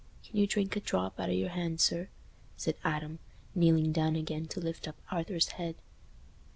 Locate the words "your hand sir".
1.31-2.09